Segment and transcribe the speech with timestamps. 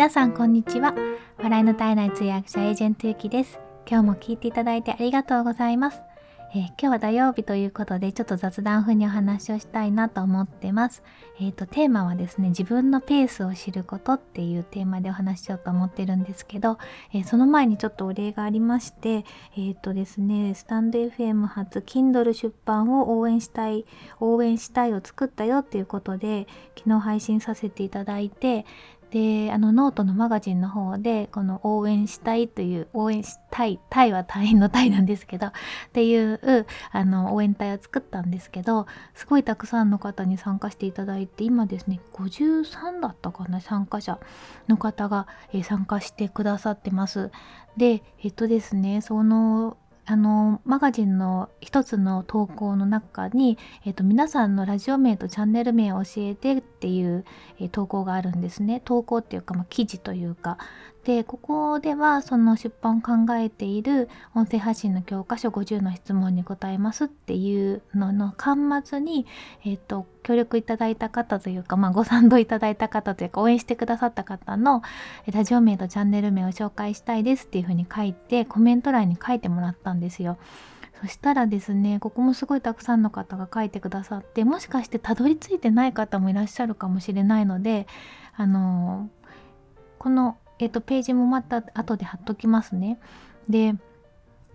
[0.00, 0.94] 皆さんこんにちは。
[1.42, 3.60] 笑いの絶えない通訳者エージェントゆきです。
[3.86, 6.00] 今日も聞いていただいてありがとうございます、
[6.54, 11.02] えー、今日は土曜日ということでちょっと雑談風にお話をしたいなと思ってます。
[11.38, 16.78] えっ、ー、とテーマはですね自分のペースを知ることっていうテーマでお話ししようと思ってるんですけど、
[17.12, 19.26] えー、その前にちょっとお礼がありまして
[19.58, 23.84] えっ、とですねスタンド FM 初 Kindle 出版を応援したい
[24.18, 28.64] 応援したいを作ったよっていうことで昨日配信させていただいて
[29.10, 35.52] であのノートのマガジンの方でこの応援したいという応援したいタイは隊員のタイなんですけどっ
[35.92, 44.20] ていうあの応援隊を作ったんですけどすごいたくさんの方に参加していただいて今ですね53だったかな参加者
[44.68, 47.30] の方が、え参加してくださってます。
[47.76, 49.76] でえっとですねその
[50.06, 57.24] あのマガジンの一つの投稿の中に、えーと、皆さんのラジオ名とチャンネル名を教えてっていう、
[57.60, 58.80] え、投稿があるんですね。
[58.84, 60.58] 投稿っていうか、まあ、記事というか。
[61.04, 69.26] でここではその出版を考えている音声発信の教科書50の質問に答えますっていうのの端末に、
[69.64, 74.82] えーと、協力いただいた方というか、まあ、ご賛同いただいた方というか応援してくださった方の
[75.32, 80.38] ラジオ名とチャンネル名を紹介したいですっていうふうに書いてコメント欄に書いてもらったんですよ。
[81.00, 87.86] そしたらですねここもすごいたくさんの方が書いてくださってもしかしてたどり着いてない方もいらっしゃるかもしれないので
[88.36, 89.08] あの
[89.98, 92.98] このえっ、ー、と、ページもまた後で貼っときますね。
[93.48, 93.74] で、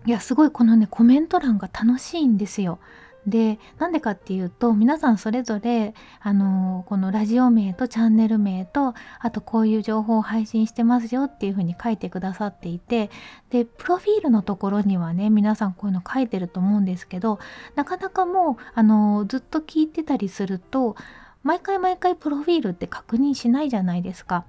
[0.06, 2.78] いや、すごいこのね、コメント欄が楽しいんですよ。
[3.26, 13.10] で、なんでかっていうと、皆さんそれぞれ、あのこのラジオ名とチャンネル名と、あとこういう情報を配信してますよっていうふうに書いてくださっていて、
[13.50, 17.40] で、プロフィールのところにはね、皆さんこういうの書いてると思うんですけど、
[17.74, 20.96] なかなかもう、あのずっと聞いてたりすると、
[21.42, 24.44] 毎回毎回プロフィールって確認しないじゃないですか。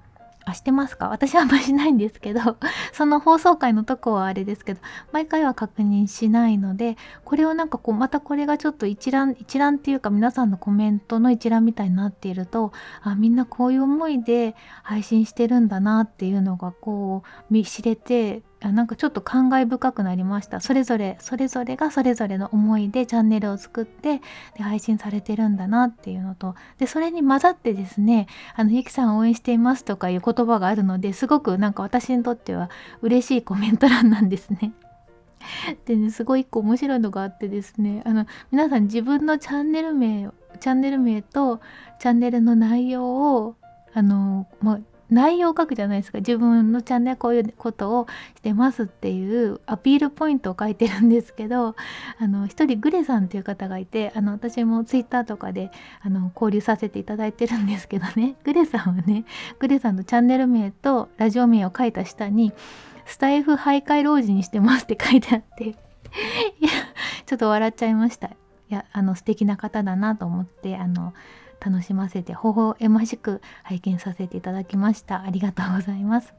[0.49, 1.09] あしてますか？
[1.09, 2.39] 私はあんましないんですけど
[2.93, 4.81] その放送回のとこはあれですけど
[5.11, 12.71] 毎回は確認しないのでこれをなんかこうまたこれがちょっと一覧一覧っていうか皆さんのコメントの一覧みたいになっていると
[13.01, 24.19] あみんなこういう思いで配信してるんだなっていうのがこう見知れてなんかちょっと感慨深くなりましたそれぞれそれぞれがそれぞれの思いでチャンネルを作って
[24.57, 34.73] で配信されてるんだなっていうのとでそれに混ざってですねあのゆきさん応援していますとかいう言葉があるのですごくなんか私にとっては嬉しいコメント欄なんですね。
[35.85, 41.61] でねすごい一個面白いのがあってですねあの皆さん自分のチャンネル名チャンネル名と
[41.99, 43.55] チャンネルの内容を
[43.93, 44.79] あの、まあ、
[45.09, 46.17] 内容を書くじゃないですか。
[46.19, 51.75] 自分のチャンネルこういうことをしてますっていうアピールポイントを書いてるんですけど
[52.19, 58.35] あの一人グレさんっていう方がいてあの私もツイッターとかであの交流させていただいてるんですけどね。
[58.43, 59.25] グレさんはね
[59.59, 62.53] グレさんのチャンネル名とラジオ名を書いた下に
[63.05, 66.69] スタイフ徘徊老人にしてますって書いてあっていや
[67.25, 68.27] ちょっと笑っちゃいました。
[68.69, 71.13] いやあの素敵な方だなと思ってあの
[71.59, 75.23] 楽しませて微笑ましく拝見させていただきました。
[75.23, 76.33] ありがとうございます。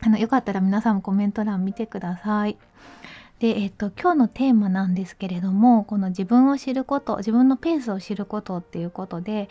[0.00, 2.58] あのよかったら皆さんもコメント欄見てください。
[3.42, 9.48] で、えっと、今日のテーマなんですけれどもこの自分を知ること自分のペースを知ることっていうことで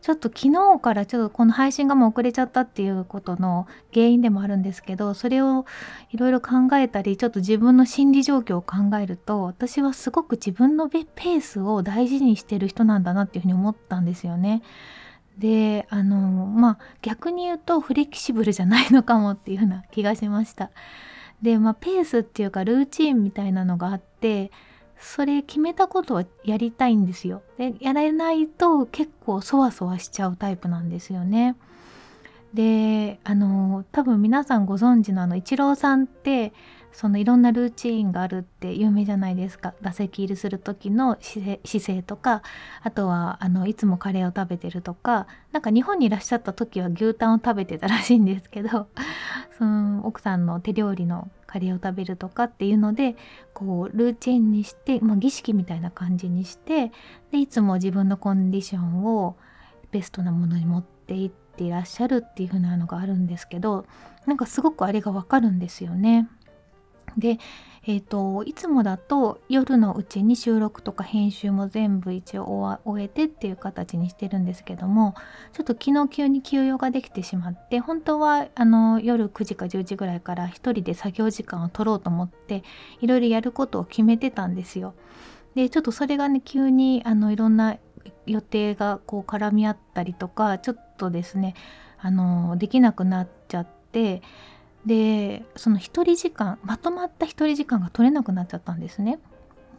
[0.00, 5.66] ちょっと昨日からちょっとこの配信がもう遅れちゃったっていうことの原因でもあるんですけどそれを
[6.10, 14.62] いろいろ考えたりちょっと自分の心理状況を考えると私はすごく自分のペースを大事にしてる人なんだなっていうふうに思ったんですよね。
[15.36, 16.16] であの
[16.46, 20.70] まあ逆に言うとフレキシブルじゃないのかもっていうふうな気がしました。
[21.44, 24.50] でまあペースっていうかルーチンみたいなのがあって
[24.98, 27.42] それ決めたことはやりたいんですよ。
[27.58, 31.56] でやらないと結構そわそわしちゃうタイプなんですよね。
[32.54, 36.54] であの多分皆さんご存知のあのイチローさんって
[36.94, 42.42] そのいろんなルーチンがあるって有名じゃないですか打席入りする時の姿勢とか
[42.82, 48.86] あとはあのいつもカレーを食べてるとかなんか日本にいらっしゃった時は牛タンを食べてたらしいんですけど
[49.58, 53.16] その奥さんの手料理のカレーを食べるとかっていうので
[53.54, 56.92] こうルーチンにして、まあ、儀式みたいな感じにして
[57.32, 59.36] でいつも自分のコンディションを
[59.90, 63.84] ベストなものに持っていっていらっしゃるっていう風なのがあるんですけど
[64.26, 66.28] なんかすごくあれがわかるんですよね。
[67.18, 67.38] で、
[67.86, 75.14] えーと、いつもだと夜のうちに収録とか編集も全部一応終えてっていう形にしてるんですけども
[75.52, 82.64] ちょっと昨日急に休養ができてしまって本当はあの夜9時か10時ぐらいから1人で作業時間を取ろうと思って
[83.00, 84.94] いろいろやることを決めてたんですよ。
[85.54, 87.76] でちょっとそれがね急にあのいろんな
[88.26, 91.54] 予定がこう絡み合ったりとかちょっとですね
[92.00, 94.22] あのできなくなっちゃって
[94.86, 99.18] でその1人時間まとまった1人時間が取れなくなっちゃったんですね。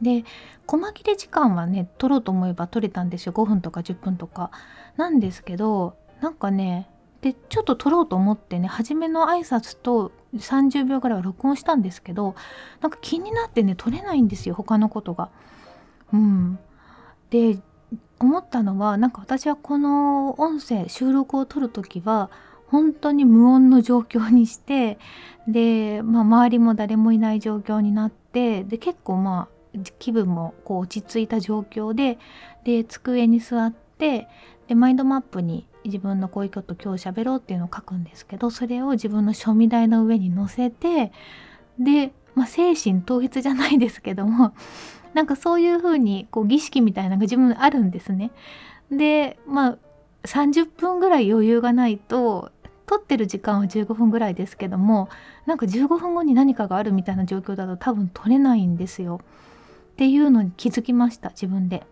[0.01, 0.25] で
[0.67, 4.51] 細切れ時間はね取ろうと思えば取れたんですよ5分とか10分とか
[4.97, 6.89] なんですけどなんかね
[7.21, 12.35] でちょっと撮ろうと思ってね初めの挨拶と30秒ぐらいは録音したんですけど
[12.81, 15.29] なんか気になってね撮れないんですよ他のことが。
[16.13, 16.59] うん、
[17.29, 17.57] で
[18.19, 22.29] 思ったのはなんか私はこの音声収録を撮る時は
[22.67, 24.97] 本当に無音の状況にして
[25.47, 29.55] で、まあ、周りも誰もいない状況になってで結構まあ
[29.99, 32.17] 気分もこう落ち着いた状況で
[32.63, 34.27] で机に座って
[34.67, 41.11] でマインドマップに自分のこういうこと今日喋ろうっていうのを書くんですけどそれを自分の書味台の上に載せて
[41.79, 44.53] で、まあ、精神統一じゃないですけども
[45.13, 48.31] なんかそういう風にこう儀式みたいなのが自分あるんですね。
[48.91, 49.77] でまあ
[50.23, 52.51] 30分ぐらい余裕がないと
[52.85, 55.09] 撮ってる時間は15分ぐらいですけども
[55.45, 59.21] なんか15分後に何かがあるみたいな状況だと多分撮れないんですよ。
[59.93, 61.85] っていうのに気づきました自分で。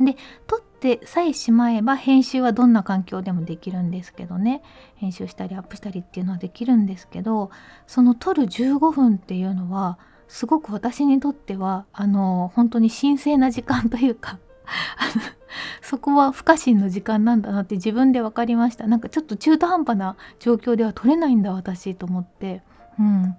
[0.00, 0.16] で
[0.46, 4.60] 撮ってさえしまえば編集はどんな環境でもできるんですけどね
[4.96, 7.50] 編集したりアップしたりっていうのはできるんですけど
[7.86, 14.38] その撮る15分っていうのはすごく私にとってはあの本当に神聖な時間というか
[15.82, 18.86] そこは不可侵の時間なんだなって自分で分かりました。
[18.86, 22.62] なんかちょっと中途半端な状況では撮れないんだ私と思って、
[22.98, 23.36] うん、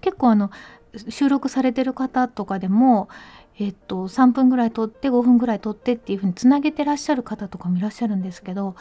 [0.00, 0.50] 結構あの
[1.08, 3.08] 収録されてる方とかでも
[3.58, 8.76] えっと、3分ぐらい撮って5分ぐらい撮ってっていう風につなげてらっしゃる方とかもいらっしゃるんですけど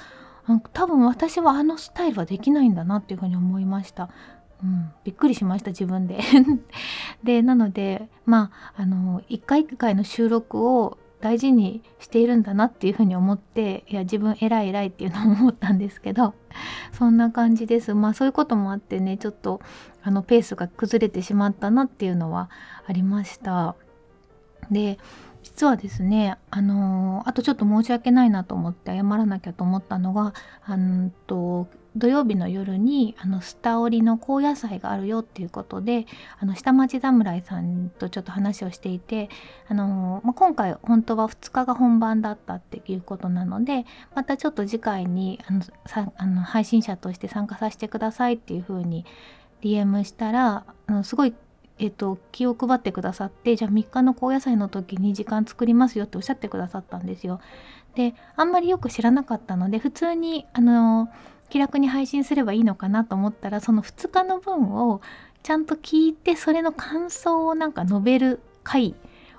[0.73, 4.09] 多分私はあのスタイルはできないんだなっていう風に思いました。
[4.63, 6.19] うん、びっくりしました自分で。
[7.23, 16.33] でなのでまああの一回一回の収録を大事にしているんだなっていうふうに思っていや自分偉い偉いっていうのを思ったんですけど
[16.93, 17.93] そんな感じです。
[17.93, 19.61] まあそういうこともあってねちょっと
[20.03, 22.49] あのペースが崩れてしまったなっていうのは
[22.87, 23.75] ありました。
[24.71, 24.97] で
[25.43, 30.33] 実はですねあのあとちょっと申し訳ないなと思って謝らなきゃと思ったのが
[30.65, 36.05] あのと土曜日の夜にあのスタオリの高野菜があるよっていうことで
[36.39, 39.29] あの下町侍さんとちょっと話をしていて
[39.69, 49.05] あの、まあ、今回本当は2日が本番だったっていうことなのでまたちょっと次回にあのさあの配信者として参加させてくださいっていう風に
[49.61, 51.33] DM したらあのすごい
[51.77, 57.41] えっと、気を配ってくださってじゃあ3日の高野菜の時に時間作りますよっておっしゃってくださったんですよ。
[57.95, 61.09] であんまりよく知らなかったので普通にあの
[61.49, 65.01] 気楽に配信すればいいのかなと思ったらその2日の分を
[65.43, 68.95] ちゃんと聞いてそれの感想をなんか述べる回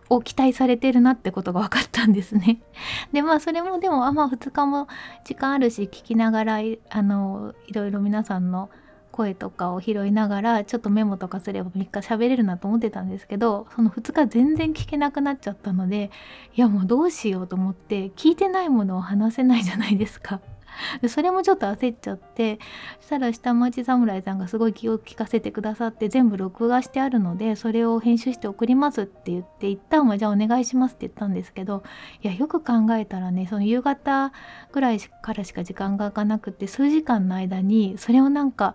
[0.09, 2.61] を期待されてるなってことが分かったんですね。
[3.13, 4.87] でまあそれもでもあまあ2日も
[5.25, 6.59] 時間あるし聞きながら
[6.91, 8.71] あのいろいろ皆さんの
[9.11, 16.11] 声とかを拾いながらちょっとメモとかすれば3日喋れるなと思ってたんですけどその2日全然聞けなくなっちゃったので
[16.55, 20.41] いやもうどうしようと思って聞いてないものを話せないじゃないですか。
[21.03, 22.59] でそれもちょっと焦っちゃって
[23.01, 31.83] そしたら下町侍さんがすごい気を利かせてくださって全部録画してあるのでそれを編集して送りますって言って一旦はじゃあお願いしますって言ったんですけど
[32.23, 34.33] いやよく考えたらねその夕方
[34.73, 38.75] ぐらいからしか時間が空かなくて数時間の間にそれをなんか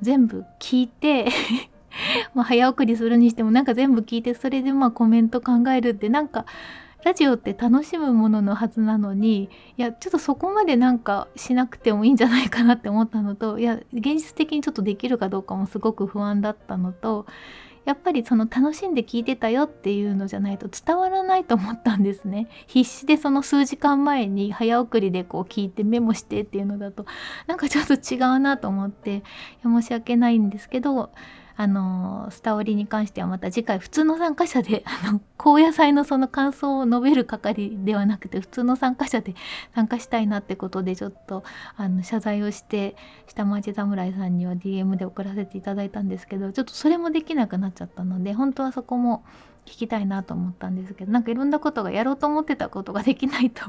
[0.00, 1.28] 全部聞いて
[2.34, 6.44] ま早送りするにしてもなんか全部聞いてそれでまあコメント考えるってなんか
[7.04, 17.26] ラジオって楽しむもののはずなのにいやちょっとそこまでなんかしなくてもいいんじゃないかなって思ったのといや現実的にちょっとできるかどうかもすごく不安だったのと
[17.84, 22.48] やっぱりその楽しんで聞いてたよっていうのじゃないと伝わらないと思ったんですね。
[22.66, 27.04] 必死でその数時間前に早送りでこう聞いてメモしてっていうのだと
[27.46, 29.22] なんかちょっと違うなと思って
[29.62, 31.10] 申し訳ないんですけど
[31.56, 39.34] あのスタオリに関してはまた次回普通の参加者で あの高野菜のその感想を述べる係ではなくて普通の参加者で
[39.74, 41.44] 参加したいなってことでちょっと
[41.76, 42.96] あの謝罪をして
[43.26, 49.24] 下町侍さんには DM で送らせていただいたんですけどちょっとそれもできなくなっちゃったので本当はそこも
[49.64, 53.62] 聞きたいなと思ったんですけどなんかいろんなことがやろうと思ってたことができないと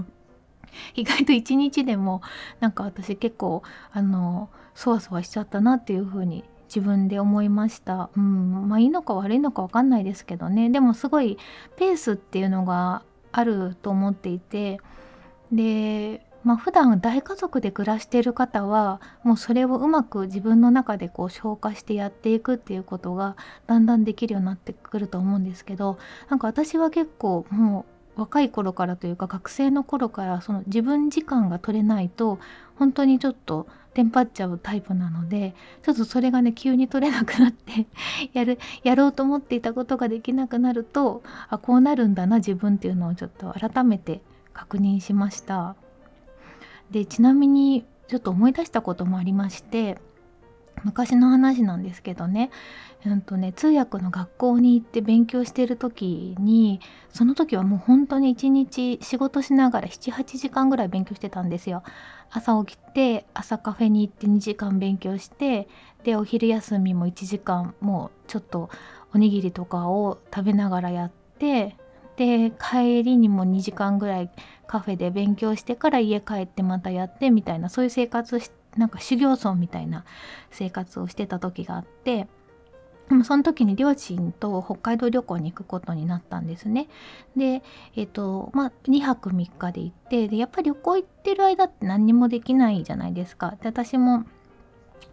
[0.96, 2.22] 意外と一日でも
[2.60, 8.10] なんか私結構あのそわそわしちゃったなっていう風に自分で思いました。
[8.16, 10.70] うん、まあいいのか悪いのか分かんないですけどね。
[10.70, 11.38] でもすごい
[11.76, 14.80] ペースっていうのがあると思っていて。
[15.52, 25.98] でまあ普段大家族で暮らしている方はもうそれをうまく自分の中でこう消化してやっていくっていうことがだんだんできるようになってくると思うんですけど
[26.30, 32.40] なんか私は結構もう若い頃からというか学生の頃からその自分時間が取れないと
[32.76, 37.88] 本当にちょっとテンパっちゃうタイプなのでちょっとそれがね急に取れなくなって
[38.34, 44.22] やるやろうと思っていたことができなくなるとあこうなるんだな自分っていうのをちょっと改めて
[44.54, 45.76] 確認しました。
[46.92, 49.98] でちなみにちょっと思い出したこともありまして
[50.84, 52.52] 昔の話なんですけどね,、
[53.06, 61.84] うんとね通訳の学校に行って勉強してる時にその時はもう本当に一日仕事しながら78時間ぐらい勉強してたんですよ。
[62.32, 65.68] 朝起きて朝カフェに行って2時間勉強して
[66.04, 68.70] でお昼休みも1時間もうちょっと
[69.14, 71.76] おにぎりとかを食べながらやって
[72.18, 74.32] で帰りにも2時間ぐらい
[74.68, 78.40] カフェで勉強してから家帰ってまたやってみたいなそういう生活
[78.78, 80.06] なんか修行僧みたいな
[80.52, 82.28] 生活をしてた時があって
[83.10, 86.88] でもその時に両親と北海道旅行に行くことになったんですね。
[87.38, 87.62] で、
[87.96, 93.52] えっ、ー、と、まあ、2泊3日で行って、で、やっぱり旅行行ってる間って何にもできないじゃないですか。
[93.62, 94.26] で、私も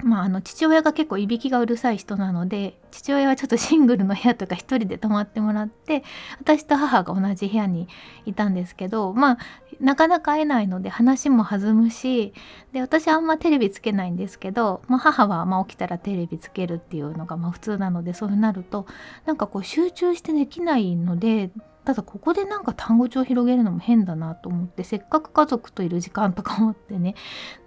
[0.02, 6.04] まあ、あの父親が結構いびきがうるさい人なので父親はちょっとシングルの部屋とか一人で泊まってもらって
[6.40, 7.88] 私と母が同じ部屋に
[8.26, 9.38] いたんですけどまあ
[9.80, 12.34] なかなか会えないので話も弾むし
[12.72, 18.86] で私あんまテレビつけないんですけど、まあ、母はま起きたらテレビつけるっていうのがま普通なのでそうなると
[19.26, 21.50] なんかこう集中してできないので
[21.84, 27.16] ただここでなんか単語帳を広げるのも変だなと思ってせっかく家族といる時間とか思ってね。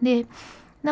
[0.01, 0.25] で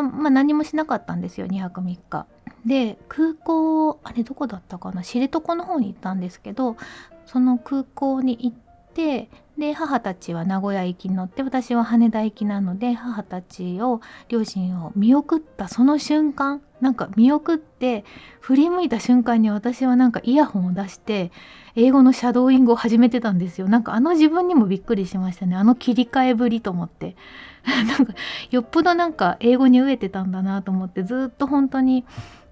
[0.02, 2.26] まあ、何もしなかったんですよ2泊3日。
[2.66, 6.78] で空港あれどこだったかな知床の方に行ったんですけど
[7.26, 8.58] その空港に行っ
[8.94, 18.04] てで母たちは名古屋行きに乗って私は羽田行きなので母たちを両親を見送ったその瞬間なんか見送って
[18.42, 21.32] 振り向いた瞬間に私はなんかイヤホンを出して
[21.76, 23.68] 英語のシャドーイングを始めてたんですよ。
[23.68, 25.56] なんかあの自分にもびっくりしましたね。
[25.56, 27.16] あの切り替えぶりと思って。
[27.66, 28.14] なんか
[28.52, 32.04] よっぽどなんか英語に飢えてたんだなと思ってずっと本当に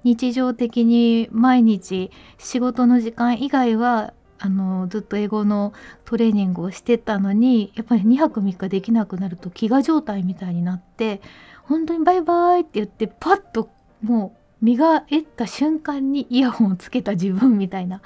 [0.03, 5.71] 日常的に毎日仕事の時間以外はあのずっと英語の
[6.03, 11.21] トレーニングをしてたのにやっぱり2泊3日できなくなると飢餓状態みたいになって
[11.63, 13.69] 本当にバイバイって言ってパッと
[14.01, 18.01] もう身がえった瞬間にイヤホンをつけた自分みたいな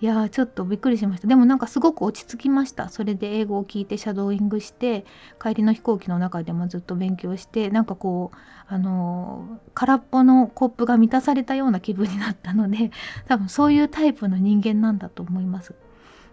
[0.00, 1.26] いやちょっとびっくりしました。
[1.26, 2.88] でもなんかすごく落ち着きました。
[2.88, 5.04] それで英語を聞いてシャドーイングして
[5.42, 8.36] 帰りの飛行機の中でもずっと勉強してなんかこう
[8.68, 12.92] あのー、空っぽのコップが満たされたような気分になったので
[13.26, 15.74] 多分そういうタイプの人間なんだと思います。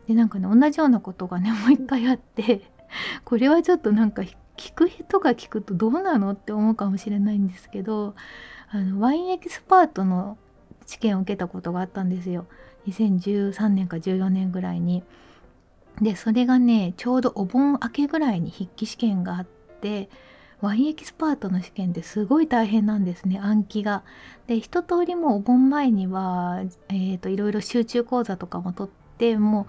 [0.07, 2.69] でなんかね同じようなことがね もう一回あって
[3.23, 4.21] これはちょっとなんか
[4.57, 8.13] 聞く人が聞くとどうなのって思うかもしれないんですけど
[8.69, 10.37] あのワインエキスパートの
[10.85, 12.45] 試験を受けたことがあったんですよ。
[12.87, 15.03] 2013年か14年ぐらいに。
[16.01, 19.45] でそれがねちょうどお盆明けぐらいに筆記試験があっ
[19.79, 20.09] て
[20.61, 24.03] ワインエキスパートの試験ってすごい大変なんですね暗記が。
[24.47, 29.67] で一通りもうお盆前には、えーと、いろいろ集中講座とかも取っても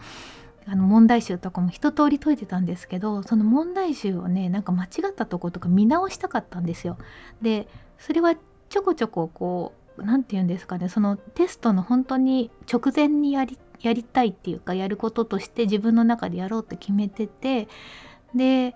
[0.66, 6.99] うあの問題集とかも一通り解いてたんですけどその問題集をねなんか間違ったとことか見直したかったんですよ。
[7.40, 7.68] で
[7.99, 8.35] それは
[8.68, 17.68] ちょこちょここう何て言うんですかねそのテストの本当に直前にやりやりたいっていうかやることとして自分の中でやろうって決めてて
[18.34, 18.74] で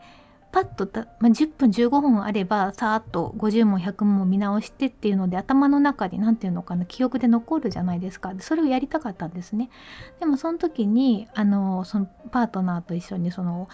[0.52, 0.88] パッと、
[1.20, 8.32] まあ、10分15分あればさーっと50問100問見直してっていうので頭の中に何て言うのかな記憶で残るじゃないですか。
[8.40, 9.70] それをやりたかったんですね。
[10.18, 13.68] でもその時にあのそのパートナーと一緒にその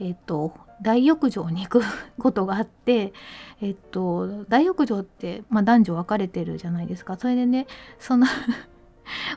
[0.00, 1.82] えっ、と大浴場に行く
[2.18, 3.12] ことがあって
[3.60, 7.16] えっと大浴場って、まあ、男女分かれてるじゃないですか。
[7.16, 7.66] それでね
[7.98, 8.26] その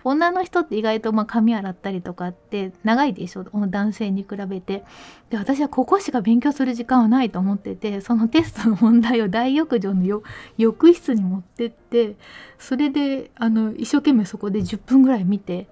[0.04, 3.44] 女の人って意外とまあ髪洗ったりとかって長いでしょ？
[3.44, 4.84] 男性に比べて。
[5.30, 10.22] で私はここしか勉強する時間はないと思っててそのテストの問題を 大浴場の
[10.58, 12.16] 浴室に持ってって
[12.60, 15.68] それであの一生懸命そこで10分ぐらい見て、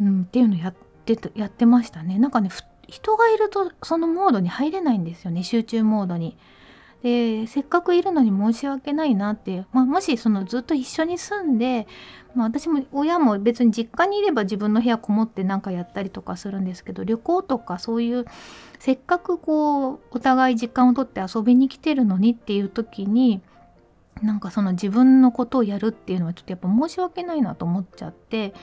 [0.00, 0.74] うん、っていうのやっ
[1.04, 2.18] てやってましたね。
[2.18, 2.50] なんかね
[2.88, 6.36] 人がいるとそのモードに入れないんですよね集中モードに。
[7.04, 11.86] でせっかくいるのに申し訳ないなって、まあ、もしそのずっと一緒に住んで、
[12.34, 18.24] まあ、私も親も別に実家にいれば自分の部屋こもって何かやったりとかするんですけど旅行とかそういう
[18.78, 23.42] せっかくこうお互い時間をとって遊びに来てるのにっていう時に
[24.22, 28.54] なんかその自分のことをやるっていうのはちょっとやっぱ申し訳ないなと思っちゃって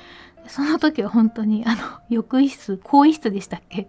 [0.48, 3.88] その時は本当にあの浴衣室更衣室でしたっけ？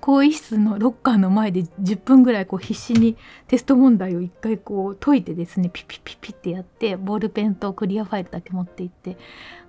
[0.00, 3.16] 更衣室のロッカーの前で10分ぐらいこう必死に
[3.48, 9.16] テスト問題を一回こう解いてですねピピピピってやってボールペンとクリアファイルだけ持って行って。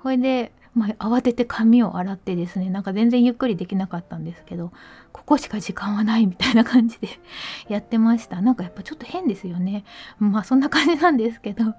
[0.02, 4.74] それでまあ、慌てて髪を洗ってですねなんか全然ゆっくりできなかったんですけど
[5.14, 7.08] ここしか時間はないみたいな感じで
[7.70, 8.42] やってました。
[8.42, 9.86] なんかやっぱちょっと変ですよね。
[10.20, 11.74] まあそんな感じなんですけど。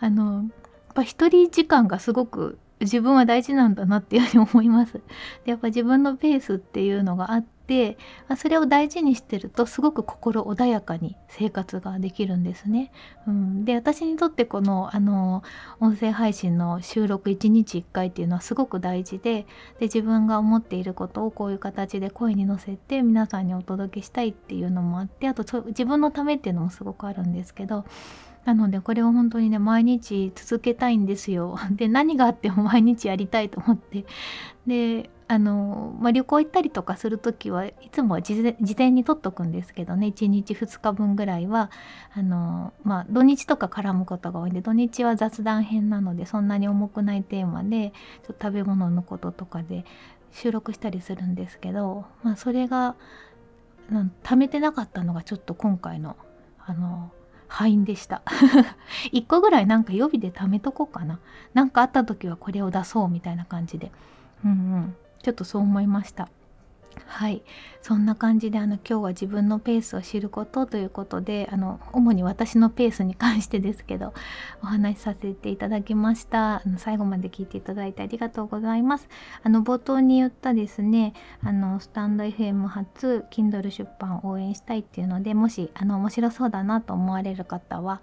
[0.00, 4.94] あのやっぱ一人時間がすごく自分は大事なんだなっていうふうに思います。
[4.94, 5.00] で
[5.46, 7.96] やっぱ自分のペースっていうのがあって
[8.36, 12.92] それを大事にしてるとすごく心穏やかに生活ができるんですね。
[13.26, 15.42] うん、で私にとってこのあの
[15.80, 19.46] 音声配信の収録1日1回っていうのはすごく大事で
[19.78, 27.84] で自分が思っていることをこういう形で声に乗せて皆さんにお届けしたいっていうのもあってあと自分のためっていうのもすごくあるんですけど
[28.44, 31.58] なのでこれを本当にね毎日続けたいんですよ。
[31.70, 34.04] で何があっても毎日やりたいと思って
[34.66, 38.42] であの、まあ、旅行行ったりとかする時はいつもは事
[38.76, 41.70] 前に取っとくんですけどね1日2日分ぐらいは
[42.14, 47.92] あの、まあ、土日とか絡むことが多いんで土日は雑談編なのでそんなに重くないテーマで
[48.26, 49.84] ちょっと食べ物のこととかで
[50.32, 52.96] 収録したりするんですけど、まあ、それが
[54.22, 56.16] 貯めてなかったのがちょっと今回の
[56.58, 57.10] あの
[57.52, 58.22] 敗因でした。
[59.12, 61.18] 1個ぐらいなんか予備で貯めとこうかな。
[61.52, 63.92] 何かあった時はこれを出そうみたいな感じで。
[64.42, 64.96] うんうん。
[65.22, 66.30] ちょっとそう思いました。
[67.06, 67.42] はい。
[67.80, 74.14] そんな感じであの今日は自分のペースを知ることということであの主に私のペースに関してですけど
[74.62, 76.56] お話しさせていただきました。
[76.56, 79.08] あの最後まで聞いていただいてありがとうございます。
[79.42, 88.00] あの冒頭に言ったですねあのスタンド FM 初 Kindle 出版を応援したいっていうのでもしあの面白そうだなと思われる方は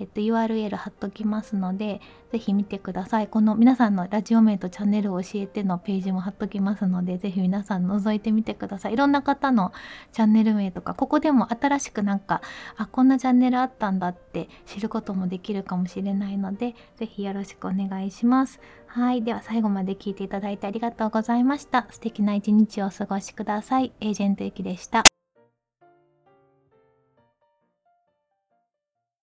[0.00, 2.00] えっと、URL 貼っときますので、
[2.32, 3.28] ぜひ見てください。
[3.28, 8.94] この皆さんのラジオ名とチャンネルを教えてのページも貼っときますので、ぜひ皆さん覗いてみてください。
[8.94, 9.72] いろんな方の
[10.12, 12.40] チャンネル名とか、ここでも新しくなんか、
[12.78, 18.58] あ、こんなチャンネルあったんだって知ることもできるかもしれないので、ぜひよろしくお願いします。
[18.86, 19.22] はい。
[19.22, 21.86] では最後まで聞いていただいてありがとうございました。
[21.90, 23.92] 素敵な一日をお過ごしください。
[24.00, 25.19] エージェントゆきでした。